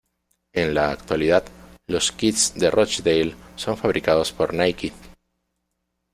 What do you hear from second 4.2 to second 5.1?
por Nike.